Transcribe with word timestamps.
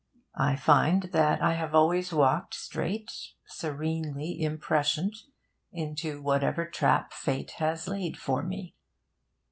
I 0.39 0.55
find 0.55 1.03
that 1.13 1.43
I 1.43 1.53
have 1.53 1.75
always 1.75 2.11
walked 2.11 2.55
straight, 2.55 3.11
serenely 3.45 4.39
imprescient, 4.41 5.15
into 5.71 6.23
whatever 6.23 6.65
trap 6.65 7.13
Fate 7.13 7.51
has 7.61 7.87
laid 7.87 8.17
for 8.17 8.41
me. 8.41 8.73